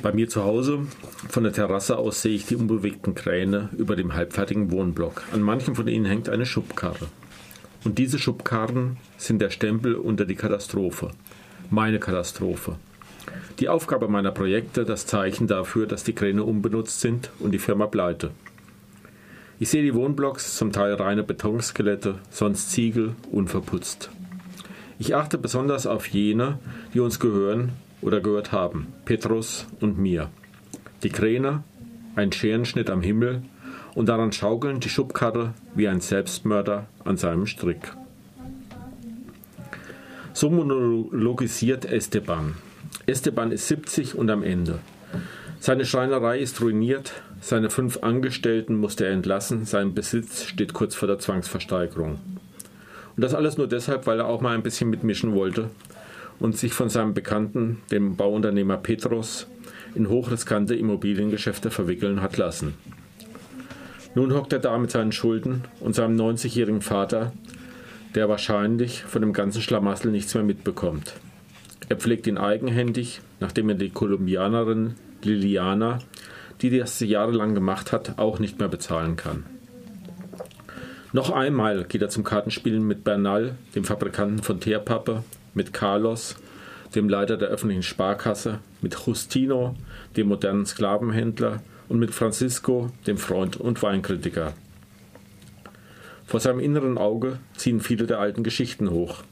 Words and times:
Bei 0.00 0.12
mir 0.12 0.28
zu 0.28 0.44
Hause 0.44 0.86
von 1.28 1.42
der 1.42 1.52
Terrasse 1.52 1.98
aus 1.98 2.22
sehe 2.22 2.34
ich 2.34 2.46
die 2.46 2.54
unbewegten 2.54 3.16
Kräne 3.16 3.68
über 3.76 3.96
dem 3.96 4.14
halbfertigen 4.14 4.70
Wohnblock. 4.70 5.24
An 5.32 5.42
manchen 5.42 5.74
von 5.74 5.88
ihnen 5.88 6.04
hängt 6.04 6.28
eine 6.28 6.46
Schubkarre. 6.46 7.08
Und 7.84 7.98
diese 7.98 8.20
Schubkarren 8.20 8.96
sind 9.16 9.40
der 9.40 9.50
Stempel 9.50 9.96
unter 9.96 10.24
die 10.24 10.36
Katastrophe. 10.36 11.10
Meine 11.70 11.98
Katastrophe. 11.98 12.76
Die 13.58 13.68
Aufgabe 13.68 14.06
meiner 14.06 14.30
Projekte, 14.30 14.84
das 14.84 15.06
Zeichen 15.06 15.48
dafür, 15.48 15.86
dass 15.86 16.04
die 16.04 16.14
Kräne 16.14 16.44
unbenutzt 16.44 17.00
sind 17.00 17.32
und 17.40 17.50
die 17.50 17.58
Firma 17.58 17.88
pleite. 17.88 18.30
Ich 19.58 19.68
sehe 19.68 19.82
die 19.82 19.94
Wohnblocks, 19.94 20.56
zum 20.56 20.70
Teil 20.70 20.94
reine 20.94 21.24
Betonskelette, 21.24 22.14
sonst 22.30 22.70
Ziegel, 22.70 23.16
unverputzt. 23.32 24.10
Ich 25.00 25.16
achte 25.16 25.38
besonders 25.38 25.88
auf 25.88 26.06
jene, 26.06 26.60
die 26.94 27.00
uns 27.00 27.18
gehören 27.18 27.72
oder 28.00 28.20
gehört 28.20 28.52
haben, 28.52 28.88
Petrus 29.04 29.66
und 29.80 29.98
mir. 29.98 30.30
Die 31.02 31.10
Kräne, 31.10 31.62
ein 32.16 32.32
Scherenschnitt 32.32 32.90
am 32.90 33.02
Himmel 33.02 33.42
und 33.94 34.08
daran 34.08 34.32
schaukeln 34.32 34.80
die 34.80 34.88
Schubkarre 34.88 35.54
wie 35.74 35.88
ein 35.88 36.00
Selbstmörder 36.00 36.86
an 37.04 37.16
seinem 37.16 37.46
Strick. 37.46 37.92
So 40.32 40.50
monologisiert 40.50 41.84
Esteban. 41.84 42.54
Esteban 43.06 43.50
ist 43.50 43.68
70 43.68 44.14
und 44.14 44.30
am 44.30 44.42
Ende. 44.42 44.78
Seine 45.60 45.84
Schreinerei 45.84 46.38
ist 46.38 46.60
ruiniert, 46.60 47.12
seine 47.40 47.70
fünf 47.70 48.02
Angestellten 48.02 48.76
musste 48.76 49.06
er 49.06 49.12
entlassen, 49.12 49.64
sein 49.64 49.94
Besitz 49.94 50.44
steht 50.44 50.72
kurz 50.72 50.94
vor 50.94 51.08
der 51.08 51.18
Zwangsversteigerung. 51.18 52.20
Und 53.16 53.22
das 53.24 53.34
alles 53.34 53.58
nur 53.58 53.66
deshalb, 53.66 54.06
weil 54.06 54.20
er 54.20 54.26
auch 54.26 54.40
mal 54.40 54.54
ein 54.54 54.62
bisschen 54.62 54.90
mitmischen 54.90 55.34
wollte 55.34 55.70
und 56.40 56.56
sich 56.56 56.72
von 56.72 56.88
seinem 56.88 57.14
Bekannten, 57.14 57.82
dem 57.90 58.16
Bauunternehmer 58.16 58.76
Petros, 58.76 59.46
in 59.94 60.08
hochriskante 60.08 60.74
Immobiliengeschäfte 60.74 61.70
verwickeln 61.70 62.20
hat 62.22 62.36
lassen. 62.36 62.74
Nun 64.14 64.34
hockt 64.34 64.52
er 64.52 64.58
da 64.58 64.78
mit 64.78 64.90
seinen 64.90 65.12
Schulden 65.12 65.62
und 65.80 65.94
seinem 65.94 66.16
90-jährigen 66.16 66.80
Vater, 66.80 67.32
der 68.14 68.28
wahrscheinlich 68.28 69.02
von 69.04 69.22
dem 69.22 69.32
ganzen 69.32 69.62
Schlamassel 69.62 70.10
nichts 70.10 70.34
mehr 70.34 70.44
mitbekommt. 70.44 71.14
Er 71.88 71.96
pflegt 71.96 72.26
ihn 72.26 72.38
eigenhändig, 72.38 73.20
nachdem 73.40 73.68
er 73.68 73.74
die 73.74 73.90
Kolumbianerin 73.90 74.94
Liliana, 75.22 75.98
die 76.60 76.76
das 76.76 77.00
jahrelang 77.00 77.54
gemacht 77.54 77.92
hat, 77.92 78.18
auch 78.18 78.38
nicht 78.38 78.58
mehr 78.58 78.68
bezahlen 78.68 79.16
kann. 79.16 79.44
Noch 81.12 81.30
einmal 81.30 81.84
geht 81.84 82.02
er 82.02 82.10
zum 82.10 82.24
Kartenspielen 82.24 82.86
mit 82.86 83.04
Bernal, 83.04 83.56
dem 83.74 83.84
Fabrikanten 83.84 84.42
von 84.42 84.60
Teerpappe, 84.60 85.24
mit 85.58 85.74
Carlos, 85.74 86.36
dem 86.94 87.08
Leiter 87.08 87.36
der 87.36 87.48
öffentlichen 87.48 87.82
Sparkasse, 87.82 88.60
mit 88.80 88.94
Justino, 88.94 89.74
dem 90.16 90.28
modernen 90.28 90.64
Sklavenhändler 90.64 91.60
und 91.88 91.98
mit 91.98 92.14
Francisco, 92.14 92.90
dem 93.08 93.18
Freund 93.18 93.56
und 93.56 93.82
Weinkritiker. 93.82 94.54
Vor 96.26 96.38
seinem 96.38 96.60
inneren 96.60 96.96
Auge 96.96 97.40
ziehen 97.56 97.80
viele 97.80 98.06
der 98.06 98.20
alten 98.20 98.44
Geschichten 98.44 98.90
hoch. 98.90 99.24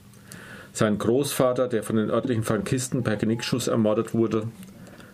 Sein 0.73 0.99
Großvater, 0.99 1.69
der 1.69 1.85
von 1.85 1.97
den 1.97 2.11
örtlichen 2.11 2.43
Frankisten 2.43 3.05
per 3.05 3.17
Genickschuss 3.17 3.69
ermordet 3.69 4.13
wurde, 4.13 4.49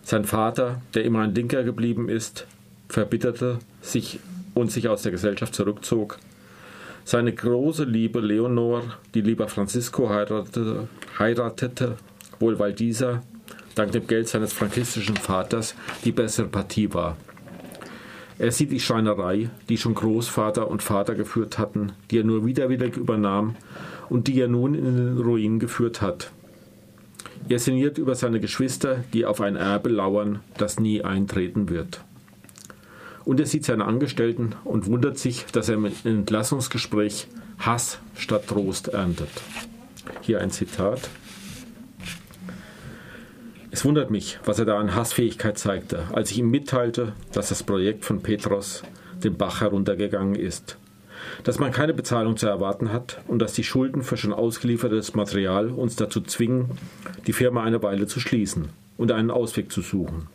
sein 0.01 0.25
Vater, 0.25 0.81
der 0.95 1.05
immer 1.05 1.21
ein 1.21 1.35
Linker 1.35 1.63
geblieben 1.63 2.09
ist, 2.09 2.47
verbitterte 2.89 3.59
sich 3.81 4.19
und 4.55 4.71
sich 4.71 4.89
aus 4.89 5.03
der 5.03 5.11
Gesellschaft 5.11 5.53
zurückzog, 5.53 6.17
seine 7.05 7.33
große 7.33 7.83
Liebe 7.83 8.19
Leonor, 8.19 8.83
die 9.13 9.21
lieber 9.21 9.47
Francisco 9.47 10.09
heiratete, 10.09 10.87
heiratete, 11.19 11.97
wohl 12.39 12.59
weil 12.59 12.73
dieser, 12.73 13.21
dank 13.75 13.91
dem 13.91 14.07
Geld 14.07 14.27
seines 14.27 14.53
frankistischen 14.53 15.17
Vaters, 15.17 15.75
die 16.05 16.11
bessere 16.11 16.47
Partie 16.47 16.93
war. 16.93 17.17
Er 18.39 18.51
sieht 18.51 18.71
die 18.71 18.79
Schreinerei, 18.79 19.49
die 19.69 19.77
schon 19.77 19.93
Großvater 19.93 20.67
und 20.67 20.81
Vater 20.81 21.15
geführt 21.15 21.59
hatten, 21.59 21.93
die 22.09 22.19
er 22.19 22.23
nur 22.23 22.45
widerwillig 22.45 22.97
übernahm 22.97 23.55
und 24.09 24.27
die 24.27 24.39
er 24.39 24.47
nun 24.47 24.73
in 24.73 24.83
den 24.83 25.17
Ruin 25.17 25.59
geführt 25.59 26.01
hat. 26.01 26.31
Er 27.49 27.59
sinniert 27.59 27.97
über 27.97 28.15
seine 28.15 28.39
Geschwister, 28.39 29.03
die 29.13 29.25
auf 29.25 29.41
ein 29.41 29.55
Erbe 29.55 29.89
lauern, 29.89 30.39
das 30.57 30.79
nie 30.79 31.03
eintreten 31.03 31.69
wird. 31.69 32.03
Und 33.25 33.39
er 33.39 33.45
sieht 33.45 33.65
seine 33.65 33.85
Angestellten 33.85 34.55
und 34.63 34.87
wundert 34.87 35.17
sich, 35.17 35.45
dass 35.51 35.69
er 35.69 35.75
im 35.75 35.89
Entlassungsgespräch 36.03 37.27
Hass 37.59 37.99
statt 38.17 38.47
Trost 38.47 38.89
erntet. 38.89 39.29
Hier 40.21 40.41
ein 40.41 40.51
Zitat. 40.51 41.09
Es 43.71 43.85
wundert 43.85 44.11
mich, 44.11 44.39
was 44.45 44.59
er 44.59 44.65
da 44.65 44.77
an 44.77 44.93
Hassfähigkeit 44.93 45.57
zeigte, 45.57 46.03
als 46.11 46.29
ich 46.31 46.39
ihm 46.39 46.51
mitteilte, 46.51 47.13
dass 47.31 47.49
das 47.49 47.63
Projekt 47.63 48.05
von 48.05 48.21
Petros 48.21 48.83
den 49.23 49.35
Bach 49.35 49.61
heruntergegangen 49.61 50.35
ist, 50.35 50.77
dass 51.43 51.59
man 51.59 51.71
keine 51.71 51.93
Bezahlung 51.93 52.37
zu 52.37 52.47
erwarten 52.47 52.91
hat 52.91 53.21
und 53.27 53.39
dass 53.39 53.53
die 53.53 53.63
Schulden 53.63 54.03
für 54.03 54.17
schon 54.17 54.33
ausgeliefertes 54.33 55.15
Material 55.15 55.69
uns 55.69 55.95
dazu 55.95 56.21
zwingen, 56.21 56.71
die 57.25 57.33
Firma 57.33 57.63
eine 57.63 57.81
Weile 57.81 58.05
zu 58.05 58.19
schließen 58.19 58.69
und 58.97 59.11
einen 59.11 59.31
Ausweg 59.31 59.71
zu 59.71 59.81
suchen. 59.81 60.27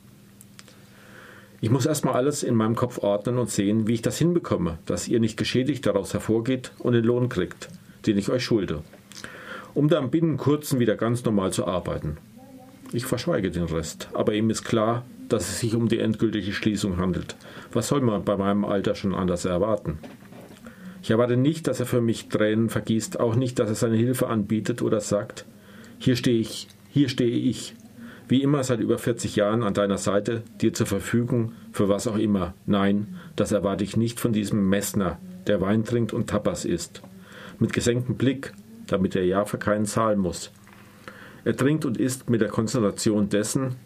Ich 1.61 1.71
muss 1.71 1.87
erstmal 1.87 2.15
alles 2.15 2.45
in 2.45 2.55
meinem 2.55 2.77
Kopf 2.77 2.99
ordnen 2.99 3.37
und 3.37 3.51
sehen, 3.51 3.89
wie 3.89 3.95
ich 3.95 4.03
das 4.03 4.17
hinbekomme, 4.17 4.79
dass 4.87 5.09
ihr 5.09 5.19
nicht 5.19 5.37
geschädigt 5.37 5.87
daraus 5.87 6.13
hervorgeht 6.13 6.71
und 6.79 6.93
den 6.93 7.05
Lohn 7.05 7.29
kriegt, 7.29 7.69
den 8.07 8.17
ich 8.17 8.31
euch 8.31 8.45
schulde, 8.45 8.85
um 9.75 9.89
dann 9.89 10.11
binnen 10.11 10.37
kurzem 10.37 10.79
wieder 10.79 10.95
ganz 10.97 11.25
normal 11.25 11.53
zu 11.53 11.67
arbeiten. 11.67 12.17
Ich 12.93 13.07
verschweige 13.07 13.51
den 13.51 13.65
Rest, 13.65 14.09
aber 14.15 14.35
ihm 14.35 14.51
ist 14.51 14.63
klar, 14.63 15.05
dass 15.29 15.49
es 15.49 15.59
sich 15.59 15.75
um 15.75 15.89
die 15.89 15.99
endgültige 15.99 16.53
Schließung 16.53 16.97
handelt. 16.97 17.37
Was 17.73 17.89
soll 17.89 18.03
man 18.03 18.25
bei 18.25 18.37
meinem 18.37 18.65
Alter 18.65 18.95
schon 18.95 19.15
anders 19.15 19.45
erwarten? 19.45 19.99
Ich 21.03 21.11
erwarte 21.11 21.37
nicht, 21.37 21.67
dass 21.67 21.81
er 21.81 21.87
für 21.87 22.01
mich 22.01 22.29
Tränen 22.29 22.71
vergießt, 22.71 23.19
auch 23.19 23.35
nicht, 23.35 23.59
dass 23.59 23.69
er 23.69 23.75
seine 23.75 23.97
Hilfe 23.97 24.29
anbietet 24.29 24.81
oder 24.81 25.01
sagt, 25.01 25.45
hier 25.99 26.17
stehe 26.17 26.39
ich, 26.39 26.69
hier 26.89 27.09
stehe 27.09 27.37
ich, 27.37 27.75
wie 28.29 28.43
immer 28.43 28.63
seit 28.63 28.81
über 28.81 28.99
40 28.99 29.37
Jahren 29.37 29.63
an 29.63 29.75
deiner 29.75 29.99
Seite, 29.99 30.43
dir 30.61 30.75
zur 30.75 30.87
Verfügung, 30.87 31.53
für 31.73 31.89
was 31.89 32.07
auch 32.07 32.19
immer. 32.19 32.55
Nein, 32.67 33.17
das 33.37 33.53
erwarte 33.53 33.85
ich 33.85 33.97
nicht 33.97 34.21
von 34.21 34.33
diesem 34.33 34.69
Messner, 34.69 35.19
der 35.47 35.61
Wein 35.61 35.85
trinkt 35.85 36.13
und 36.13 36.29
Tapas 36.29 36.65
isst. 36.65 37.03
Mit 37.59 37.73
gesenktem 37.73 38.17
Blick, 38.17 38.53
damit 38.87 39.17
er 39.17 39.25
ja 39.25 39.45
für 39.45 39.59
keinen 39.59 39.87
zahlen 39.87 40.19
muss. 40.19 40.53
Er 41.45 41.57
trinkt 41.57 41.87
und 41.87 41.97
isst 41.97 42.29
mit 42.29 42.41
der 42.43 42.49
Konzentration 42.49 43.31
dessen, 43.31 43.77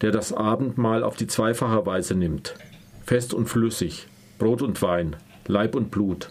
der 0.00 0.10
das 0.10 0.32
Abendmahl 0.32 1.04
auf 1.04 1.16
die 1.16 1.28
zweifache 1.28 1.86
Weise 1.86 2.16
nimmt. 2.16 2.56
Fest 3.04 3.32
und 3.32 3.46
flüssig, 3.46 4.08
Brot 4.38 4.62
und 4.62 4.82
Wein, 4.82 5.16
Leib 5.46 5.76
und 5.76 5.90
Blut. 5.90 6.30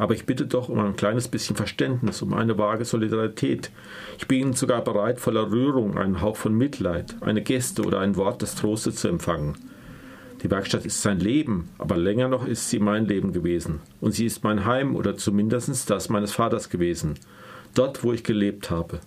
Aber 0.00 0.14
ich 0.14 0.24
bitte 0.24 0.46
doch 0.46 0.70
um 0.70 0.78
ein 0.78 0.96
kleines 0.96 1.28
bisschen 1.28 1.56
Verständnis, 1.56 2.22
um 2.22 2.32
eine 2.32 2.56
vage 2.56 2.86
Solidarität. 2.86 3.70
Ich 4.16 4.26
bin 4.26 4.40
Ihnen 4.40 4.52
sogar 4.54 4.82
bereit, 4.82 5.20
voller 5.20 5.52
Rührung 5.52 5.98
einen 5.98 6.22
Hauch 6.22 6.36
von 6.36 6.54
Mitleid, 6.54 7.16
eine 7.20 7.42
Geste 7.42 7.82
oder 7.82 8.00
ein 8.00 8.16
Wort 8.16 8.40
des 8.40 8.54
Trostes 8.54 8.96
zu 8.96 9.08
empfangen. 9.08 9.58
Die 10.42 10.50
Werkstatt 10.50 10.86
ist 10.86 11.02
sein 11.02 11.20
Leben, 11.20 11.68
aber 11.76 11.98
länger 11.98 12.28
noch 12.28 12.46
ist 12.46 12.70
sie 12.70 12.78
mein 12.78 13.04
Leben 13.04 13.34
gewesen. 13.34 13.80
Und 14.00 14.12
sie 14.12 14.24
ist 14.24 14.42
mein 14.42 14.64
Heim 14.64 14.96
oder 14.96 15.18
zumindest 15.18 15.90
das 15.90 16.08
meines 16.08 16.32
Vaters 16.32 16.70
gewesen. 16.70 17.16
Dort, 17.74 18.02
wo 18.02 18.14
ich 18.14 18.24
gelebt 18.24 18.70
habe. 18.70 19.00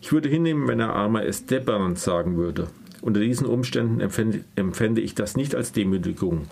Ich 0.00 0.10
würde 0.10 0.30
hinnehmen, 0.30 0.68
wenn 0.68 0.80
er 0.80 0.94
armer 0.94 1.26
Esteban 1.26 1.96
sagen 1.96 2.38
würde. 2.38 2.68
Unter 3.02 3.20
diesen 3.20 3.46
Umständen 3.46 4.00
empfände, 4.00 4.42
empfände 4.56 5.02
ich 5.02 5.14
das 5.14 5.36
nicht 5.36 5.54
als 5.54 5.72
Demütigung, 5.72 6.46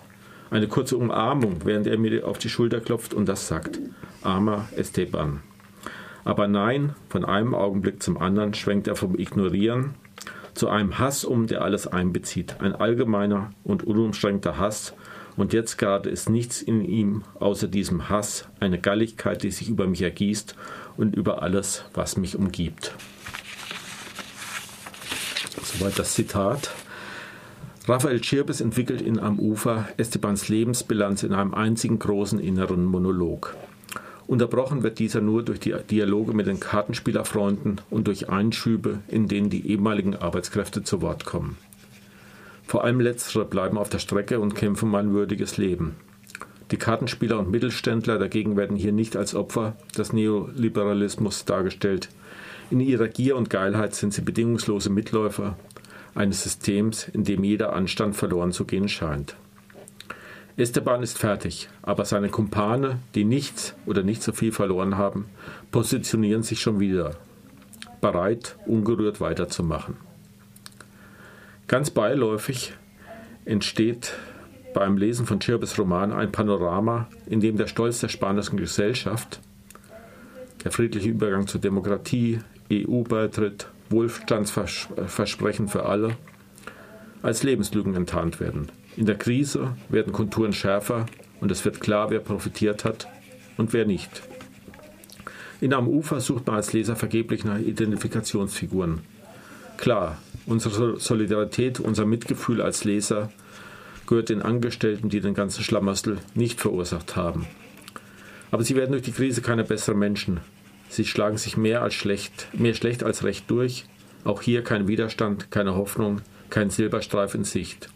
eine 0.49 0.67
kurze 0.67 0.97
Umarmung, 0.97 1.61
während 1.63 1.87
er 1.87 1.97
mir 1.97 2.27
auf 2.27 2.37
die 2.37 2.49
Schulter 2.49 2.79
klopft 2.79 3.13
und 3.13 3.27
das 3.27 3.47
sagt. 3.47 3.79
Armer 4.23 4.67
Esteban. 4.75 5.41
Aber 6.23 6.47
nein, 6.47 6.95
von 7.09 7.23
einem 7.23 7.55
Augenblick 7.55 8.03
zum 8.03 8.17
anderen 8.17 8.53
schwenkt 8.53 8.87
er 8.87 8.95
vom 8.95 9.17
Ignorieren 9.17 9.95
zu 10.57 10.69
einem 10.69 10.97
Hass 10.97 11.23
um, 11.23 11.47
der 11.47 11.61
alles 11.61 11.87
einbezieht. 11.87 12.59
Ein 12.59 12.75
allgemeiner 12.75 13.51
und 13.63 13.83
unumschränkter 13.83 14.57
Hass. 14.57 14.93
Und 15.37 15.53
jetzt 15.53 15.77
gerade 15.77 16.09
ist 16.09 16.29
nichts 16.29 16.61
in 16.61 16.83
ihm 16.83 17.23
außer 17.39 17.67
diesem 17.67 18.09
Hass, 18.09 18.49
eine 18.59 18.79
Galligkeit, 18.79 19.43
die 19.43 19.51
sich 19.51 19.69
über 19.69 19.85
mich 19.87 20.01
ergießt 20.01 20.55
und 20.97 21.15
über 21.15 21.43
alles, 21.43 21.85
was 21.93 22.17
mich 22.17 22.35
umgibt. 22.35 22.95
Soweit 25.61 25.99
das 25.99 26.13
Zitat. 26.13 26.71
Raphael 27.89 28.21
Schirbes 28.21 28.59
entwickelt 28.59 29.01
in 29.01 29.17
Am 29.17 29.39
Ufer 29.39 29.87
Estebans 29.95 30.49
Lebensbilanz 30.49 31.23
in 31.23 31.31
einem 31.33 31.53
einzigen 31.53 31.99
großen 31.99 32.37
inneren 32.37 32.83
Monolog. 32.83 33.55
Unterbrochen 34.27 34.83
wird 34.83 34.99
dieser 34.99 35.21
nur 35.21 35.41
durch 35.41 35.61
die 35.61 35.73
Dialoge 35.89 36.33
mit 36.33 36.47
den 36.47 36.59
Kartenspielerfreunden 36.59 37.79
und 37.89 38.07
durch 38.07 38.27
Einschübe, 38.27 38.99
in 39.07 39.29
denen 39.29 39.49
die 39.49 39.65
ehemaligen 39.71 40.17
Arbeitskräfte 40.17 40.83
zu 40.83 41.01
Wort 41.01 41.23
kommen. 41.23 41.55
Vor 42.65 42.83
allem 42.83 42.99
letztere 42.99 43.45
bleiben 43.45 43.77
auf 43.77 43.87
der 43.87 43.99
Strecke 43.99 44.41
und 44.41 44.53
kämpfen 44.53 44.89
um 44.89 44.95
ein 44.95 45.13
würdiges 45.13 45.55
Leben. 45.55 45.95
Die 46.71 46.77
Kartenspieler 46.77 47.39
und 47.39 47.49
Mittelständler 47.49 48.19
dagegen 48.19 48.57
werden 48.57 48.75
hier 48.75 48.91
nicht 48.91 49.15
als 49.15 49.33
Opfer 49.33 49.77
des 49.97 50.11
Neoliberalismus 50.11 51.45
dargestellt. 51.45 52.09
In 52.69 52.81
ihrer 52.81 53.07
Gier 53.07 53.37
und 53.37 53.49
Geilheit 53.49 53.95
sind 53.95 54.13
sie 54.13 54.23
bedingungslose 54.23 54.89
Mitläufer 54.89 55.55
eines 56.15 56.43
Systems, 56.43 57.07
in 57.07 57.23
dem 57.23 57.43
jeder 57.43 57.73
Anstand 57.73 58.15
verloren 58.15 58.51
zu 58.51 58.65
gehen 58.65 58.89
scheint. 58.89 59.35
Esteban 60.57 61.03
ist 61.03 61.19
fertig, 61.19 61.69
aber 61.83 62.05
seine 62.05 62.29
Kumpane, 62.29 62.99
die 63.13 63.25
nichts 63.25 63.75
oder 63.85 64.01
nicht 64.01 64.23
so 64.23 64.33
viel 64.33 64.51
verloren 64.51 64.97
haben, 64.97 65.25
positionieren 65.71 66.41
sich 66.41 66.61
schon 66.61 66.79
wieder, 66.79 67.15
bereit, 68.01 68.55
ungerührt 68.65 69.21
weiterzumachen. 69.21 69.97
Ganz 71.67 71.91
beiläufig 71.91 72.73
entsteht 73.45 74.13
beim 74.73 74.97
Lesen 74.97 75.25
von 75.25 75.39
Chirbes 75.39 75.77
Roman 75.77 76.11
ein 76.11 76.31
Panorama, 76.31 77.07
in 77.27 77.39
dem 77.39 77.57
der 77.57 77.67
Stolz 77.67 77.99
der 77.99 78.09
spanischen 78.09 78.57
Gesellschaft, 78.57 79.39
der 80.63 80.71
friedliche 80.71 81.09
Übergang 81.09 81.45
zur 81.45 81.61
Demokratie, 81.61 82.39
EU-Beitritt, 82.71 83.67
Wohlstandsversprechen 83.89 85.67
für 85.67 85.85
alle, 85.85 86.15
als 87.21 87.43
Lebenslügen 87.43 87.95
enttarnt 87.95 88.39
werden. 88.39 88.67
In 88.95 89.05
der 89.05 89.17
Krise 89.17 89.75
werden 89.89 90.13
Konturen 90.13 90.53
schärfer 90.53 91.05
und 91.39 91.51
es 91.51 91.63
wird 91.65 91.81
klar, 91.81 92.09
wer 92.09 92.19
profitiert 92.19 92.85
hat 92.85 93.07
und 93.57 93.73
wer 93.73 93.85
nicht. 93.85 94.23
In 95.59 95.73
Am 95.73 95.87
Ufer 95.87 96.19
sucht 96.19 96.47
man 96.47 96.55
als 96.55 96.73
Leser 96.73 96.95
vergeblich 96.95 97.43
nach 97.43 97.59
Identifikationsfiguren. 97.59 99.01
Klar, 99.77 100.17
unsere 100.45 100.99
Solidarität, 100.99 101.79
unser 101.79 102.05
Mitgefühl 102.05 102.61
als 102.61 102.83
Leser 102.83 103.31
gehört 104.07 104.29
den 104.29 104.41
Angestellten, 104.41 105.09
die 105.09 105.19
den 105.19 105.33
ganzen 105.33 105.63
Schlamassel 105.63 106.19
nicht 106.33 106.61
verursacht 106.61 107.15
haben. 107.15 107.45
Aber 108.51 108.63
sie 108.63 108.75
werden 108.75 108.91
durch 108.91 109.03
die 109.03 109.11
Krise 109.11 109.41
keine 109.41 109.63
besseren 109.63 109.99
Menschen. 109.99 110.39
Sie 110.89 111.05
schlagen 111.05 111.37
sich 111.37 111.57
mehr 111.57 111.81
als 111.81 111.93
schlecht, 111.93 112.47
mehr 112.53 112.73
schlecht 112.73 113.03
als 113.03 113.23
recht 113.23 113.49
durch. 113.49 113.85
Auch 114.23 114.41
hier 114.41 114.63
kein 114.63 114.87
Widerstand, 114.87 115.51
keine 115.51 115.75
Hoffnung, 115.75 116.21
kein 116.49 116.69
Silberstreif 116.69 117.35
in 117.35 117.43
Sicht. 117.43 117.89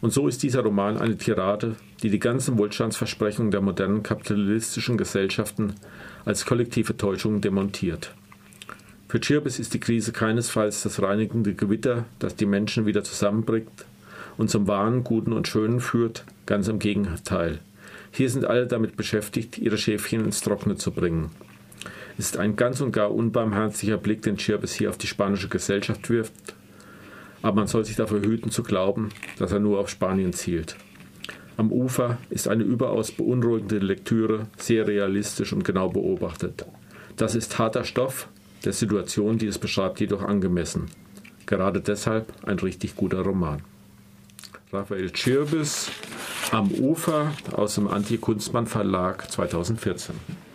Und 0.00 0.12
so 0.12 0.28
ist 0.28 0.42
dieser 0.42 0.60
Roman 0.60 0.98
eine 0.98 1.16
Tirade, 1.16 1.76
die 2.02 2.10
die 2.10 2.18
ganzen 2.18 2.58
Wohlstandsversprechungen 2.58 3.50
der 3.50 3.60
modernen 3.60 4.02
kapitalistischen 4.02 4.98
Gesellschaften 4.98 5.74
als 6.24 6.44
kollektive 6.44 6.96
Täuschungen 6.96 7.40
demontiert. 7.40 8.14
Für 9.08 9.20
Chirbis 9.20 9.58
ist 9.58 9.72
die 9.72 9.80
Krise 9.80 10.12
keinesfalls 10.12 10.82
das 10.82 11.00
reinigende 11.00 11.54
Gewitter, 11.54 12.04
das 12.18 12.36
die 12.36 12.46
Menschen 12.46 12.86
wieder 12.86 13.04
zusammenbringt 13.04 13.86
und 14.36 14.50
zum 14.50 14.66
Wahren, 14.66 15.04
Guten 15.04 15.32
und 15.32 15.48
Schönen 15.48 15.80
führt, 15.80 16.24
ganz 16.44 16.68
im 16.68 16.78
Gegenteil. 16.78 17.60
Hier 18.10 18.30
sind 18.30 18.44
alle 18.44 18.66
damit 18.66 18.96
beschäftigt, 18.96 19.58
ihre 19.58 19.78
Schäfchen 19.78 20.24
ins 20.24 20.40
Trockene 20.40 20.76
zu 20.76 20.90
bringen. 20.90 21.30
Ist 22.18 22.38
ein 22.38 22.56
ganz 22.56 22.80
und 22.80 22.92
gar 22.92 23.14
unbarmherziger 23.14 23.98
Blick, 23.98 24.22
den 24.22 24.36
Chirbis 24.36 24.74
hier 24.74 24.88
auf 24.88 24.98
die 24.98 25.06
spanische 25.06 25.48
Gesellschaft 25.48 26.08
wirft, 26.08 26.32
aber 27.42 27.56
man 27.56 27.66
soll 27.66 27.84
sich 27.84 27.96
dafür 27.96 28.22
hüten 28.22 28.50
zu 28.50 28.62
glauben, 28.62 29.10
dass 29.38 29.52
er 29.52 29.60
nur 29.60 29.78
auf 29.78 29.90
Spanien 29.90 30.32
zielt. 30.32 30.76
Am 31.56 31.72
Ufer 31.72 32.18
ist 32.28 32.48
eine 32.48 32.64
überaus 32.64 33.12
beunruhigende 33.12 33.78
Lektüre, 33.78 34.46
sehr 34.56 34.86
realistisch 34.86 35.52
und 35.52 35.64
genau 35.64 35.88
beobachtet. 35.88 36.66
Das 37.16 37.34
ist 37.34 37.58
harter 37.58 37.84
Stoff, 37.84 38.28
der 38.64 38.72
Situation, 38.72 39.38
die 39.38 39.46
es 39.46 39.58
beschreibt, 39.58 40.00
jedoch 40.00 40.22
angemessen. 40.22 40.86
Gerade 41.46 41.80
deshalb 41.80 42.32
ein 42.46 42.58
richtig 42.58 42.96
guter 42.96 43.20
Roman. 43.20 43.62
Raphael 44.72 45.10
Chirbis 45.12 45.90
am 46.50 46.70
Ufer 46.72 47.32
aus 47.52 47.76
dem 47.76 47.88
Anti-Kunstmann 47.88 48.66
Verlag 48.66 49.30
2014. 49.30 50.45